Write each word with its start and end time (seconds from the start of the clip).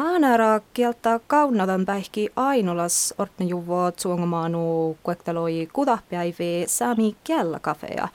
Aanara 0.00 0.60
kieltä 0.74 1.20
kaunadan 1.26 1.86
päihki 1.86 2.28
Ainolas 2.36 3.14
ortne 3.18 3.46
juvo 3.46 3.90
tsuongomaanu 3.90 4.96
kuekteloi 5.02 5.68
kudahpäivi 5.72 6.64
saami 6.66 7.16
kellakafea. 7.24 8.08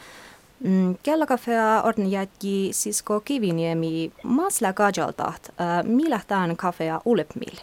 Mm, 0.60 0.96
kellakafea 1.04 1.82
ortne 1.84 2.06
jätki 2.06 2.70
sisko 2.72 3.20
Kiviniemi 3.20 4.12
masla 4.24 4.74
kajaltaht. 4.74 5.50
Äh, 5.50 5.84
millä 5.84 6.20
tämän 6.28 6.58
kafea 6.58 7.02
ulepmil? 7.06 7.56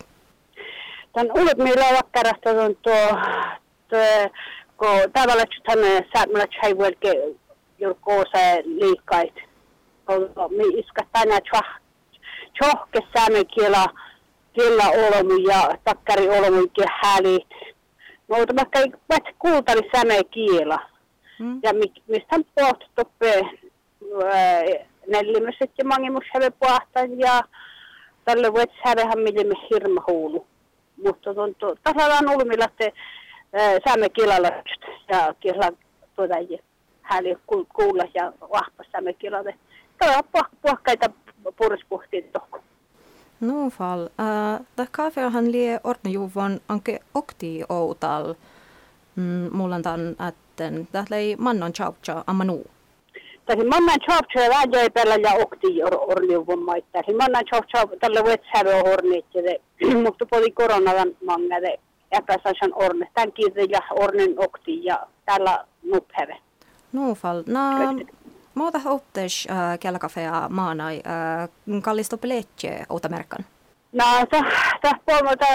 Tän 1.12 1.26
ulepmil 1.34 1.78
on 1.78 1.96
vakkarasta 1.96 2.50
on 2.50 2.76
tuo, 2.82 3.18
kun 4.76 5.12
tavallaan 5.12 5.46
tänne 5.66 6.08
saamalla 6.14 6.46
chaivuelke 6.46 7.12
julkoosa 7.78 8.38
liikkait. 8.64 9.34
Mi 10.50 10.78
iska 10.78 11.02
tänä 11.12 11.38
chohke 12.58 13.00
saamen 13.16 13.46
kielä 13.46 13.86
kella 14.52 14.84
olomu 14.84 15.36
ja 15.48 15.78
takkari 15.84 16.28
olomu 16.28 16.68
hälit. 17.02 17.48
No, 18.28 18.46
tämä 18.46 18.64
kai 18.64 18.84
vaikka 19.08 19.30
kuultani 19.38 19.80
säme 19.96 20.24
kiela. 20.30 20.78
Mm. 21.38 21.60
Ja 21.62 21.72
mistä 22.08 22.36
on 22.36 22.44
pohtu 22.54 22.86
toppe 22.94 23.42
nellimöset 25.08 25.70
ja 25.78 25.84
mangimus 25.84 26.24
häve 26.34 26.50
pohtan 26.50 27.18
ja 27.18 27.42
tälle 28.24 28.52
voit 28.52 28.70
hävehän 28.84 29.18
mille 29.18 29.44
me 29.44 29.54
hirma 29.70 30.04
huulu. 30.06 30.46
Mutta 31.04 31.30
on 31.30 31.54
to, 31.54 31.74
tasallaan 31.82 32.30
ulmilla 32.30 32.66
te 32.78 32.92
säme 33.88 34.08
kielalla 34.08 34.48
ja 35.08 35.34
kielä 35.40 35.70
tuota 36.16 36.34
häli 37.02 37.36
kuulla 37.72 38.04
ja 38.14 38.32
vahva 38.40 38.84
säme 38.92 39.12
kielalla. 39.12 39.50
Tämä 39.98 40.16
on 40.16 40.24
tohku. 40.32 40.52
No 41.44 41.52
fall. 43.78 44.08
Da 44.76 44.86
kafeahan 44.90 45.52
lie 45.52 45.80
ornajuvon 45.84 46.60
anke 46.68 47.00
okti 47.14 47.62
outal. 47.68 48.34
Mm, 49.16 49.50
mulla 49.52 49.74
on 49.74 49.82
tämän, 49.82 50.08
että 50.28 50.70
tähän 50.92 51.06
ei 51.12 51.36
mannon 51.36 51.72
chaupcha 51.72 52.24
amanu. 52.26 52.64
Tässä 53.46 53.64
mannan 53.64 54.00
chaupcha 54.00 54.40
ja 54.40 54.90
pellä 54.94 55.14
ja 55.14 55.34
okti 55.34 55.82
ornajuvon 55.82 56.62
maita. 56.62 56.88
Tässä 56.92 57.12
mannan 57.12 57.44
chaupcha 57.44 57.96
tällä 58.00 58.22
wetshäve 58.22 58.82
ornit 58.92 59.26
ja 59.34 59.42
mutta 60.02 60.26
poli 60.26 60.50
koronalan 60.50 61.08
mangade 61.26 61.78
epäsasan 62.12 62.72
orne. 62.74 63.08
Tämän 63.14 63.32
kiitos 63.32 63.68
ja 63.68 63.80
ornen 63.90 64.34
okti 64.36 64.84
ja 64.84 65.06
tällä 65.24 65.64
nuphäve. 65.82 66.36
No 66.92 67.14
fall. 67.14 67.42
Na, 67.46 67.94
Muuta 68.54 68.78
hoppes 68.78 69.48
äh, 69.50 69.78
kelkafea 69.78 70.48
maanai 70.48 71.02
äh, 71.06 71.82
kallisto 71.82 72.18
peletje 72.18 72.86
outamärkan? 72.88 73.44
No, 73.92 74.04
tämä 74.80 74.98
polmota 75.06 75.46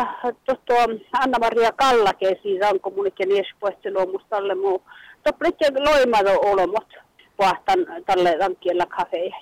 tuo 0.65 0.77
Anna-Maria 1.13 1.71
Kallake, 1.71 2.39
siis 2.41 2.59
on 2.71 2.79
kommunikin 2.79 3.29
niespuesti 3.29 3.93
luomustalle 3.93 4.55
muu. 4.55 4.83
Tuo 5.23 5.33
peletje 5.33 5.71
loimado 5.79 6.39
olomot 6.41 6.87
puhtan 7.37 7.79
tälle 8.05 8.37
rankkiella 8.37 8.85
kafeja. 8.85 9.35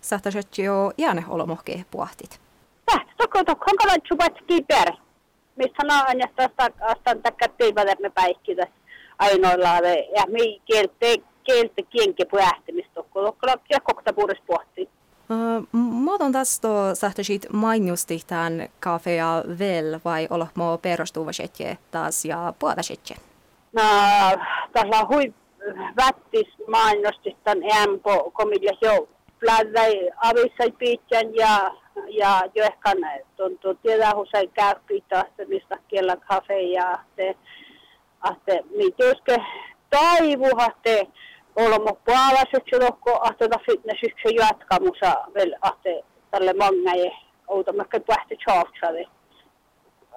Sahtaset 0.00 0.58
jo 0.58 0.92
jääne 0.98 1.24
olomohke 1.28 1.84
puhtit? 1.90 2.40
Täh, 2.86 3.06
toko 3.16 3.44
toko 3.44 3.64
on 3.70 3.76
kalatsu 3.76 4.16
patki 4.16 4.62
per. 4.68 4.92
Mistä 5.56 5.82
naan 5.84 6.18
ja 6.18 6.26
tästä 6.36 6.70
astan 6.80 7.22
takka 7.22 7.48
teivät 7.48 7.88
päikkitä 8.14 8.66
ainoilla 9.18 9.68
ja 10.16 10.24
mi 10.28 10.60
kielte 10.64 11.16
kielte 11.44 11.82
kienke 11.82 12.24
puhtimista, 12.24 13.02
kun 13.02 13.32
ja 13.70 13.80
kokta 13.80 14.12
puhdas 14.12 14.38
Muoton 16.26 16.40
tästä 16.40 16.68
sähtöisit 16.94 17.46
mainjusti 17.52 18.20
tämän 18.26 18.68
kafea 18.80 19.42
vel 19.58 20.00
vai 20.04 20.26
olla 20.30 20.46
mo 20.54 20.78
perustuva 20.78 21.30
taas 21.90 22.24
ja 22.24 22.52
puolta? 22.58 22.80
No, 23.72 23.82
tässä 24.72 24.98
on 25.02 25.08
hui 25.08 25.34
vättis 25.96 26.46
mainnosti 26.68 27.36
tämän 27.44 27.62
EMPO 27.62 28.30
komilja 28.30 28.72
jo 28.80 29.08
plädäi 29.40 30.10
avissai 30.16 30.70
piitjan 30.78 31.34
ja 31.34 31.70
ja 32.08 32.42
jo 32.54 32.64
ehkä 32.64 32.94
tuntuu 33.36 33.74
tiedä 33.74 34.12
husai 34.16 34.48
käy 34.48 34.74
piittaa, 34.86 35.24
mistä 35.48 35.78
kiellä 35.88 36.16
kafe 36.16 36.60
ja 36.60 36.98
te, 37.16 37.36
että 38.30 38.54
mitä 38.76 39.36
taivuhatte 39.90 41.06
olemme 41.56 41.92
puolaiset 42.04 42.64
lohko 42.80 43.20
ahtota 43.20 43.58
fitnessiksi 43.66 44.34
jatkamusa 44.34 45.14
vielä 45.34 45.58
ahte 45.60 46.04
tälle 46.30 46.52
mangaje 46.52 47.12
outomekka 47.48 48.00
pähti 48.00 48.36
chaaftsale 48.36 49.06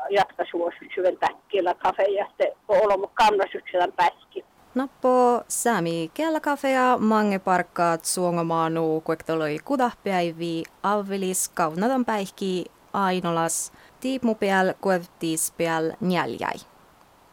jatka 0.10 0.46
suositsi 0.52 1.02
vielä 1.02 1.18
täkkillä 1.20 1.74
kafe 1.74 2.04
ja 2.04 2.26
sitten 2.26 2.52
olemme 2.68 3.08
kannasykselän 3.14 3.92
päski. 3.92 4.46
Nappo 4.76 5.44
Sami 5.48 6.12
kafea 6.42 6.98
mange 6.98 7.40
parkkaat 7.40 8.06
suongomaanu 8.06 9.02
kuektoloi 9.02 9.58
kudahpäivi 9.66 10.64
avvilis 10.84 11.50
kaunadan 11.50 12.06
päihki 12.06 12.66
ainolas 12.94 13.74
tiipmupiel 14.00 14.74
kuevtiispiel 14.82 15.92
njäljäi. 16.02 16.58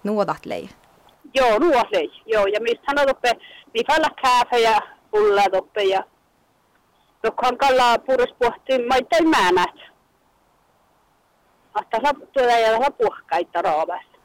Nuodat 0.05 0.47
lei. 0.47 0.69
Joo, 1.35 1.59
nuoslei. 1.59 2.11
Joo, 2.27 2.47
ja 2.47 2.61
mistä 2.61 2.83
sanotuppe, 2.87 3.33
mi 3.75 3.81
falla 3.87 4.09
kaffe 4.23 4.59
ja 4.59 4.81
pulla 5.11 5.43
toppe 5.53 5.83
ja 5.83 6.05
Tokkan 7.27 7.59
kalla 7.59 7.99
puhdas 7.99 8.33
pohti 8.39 8.87
maita 8.89 9.23
määnät. 9.23 9.77
Asta 11.75 11.97
tuoda 12.33 12.59
ja 12.59 12.91
puhkaita 12.99 13.63
raavasta. 13.63 14.16